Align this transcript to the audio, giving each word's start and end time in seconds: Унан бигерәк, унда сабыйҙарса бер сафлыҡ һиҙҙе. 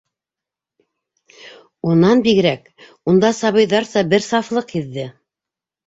Унан 1.91 2.25
бигерәк, 2.29 2.65
унда 3.13 3.33
сабыйҙарса 3.43 4.07
бер 4.15 4.29
сафлыҡ 4.33 4.79
һиҙҙе. 4.79 5.11